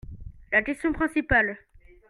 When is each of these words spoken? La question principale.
La 0.51 0.63
question 0.63 0.93
principale. 0.93 1.59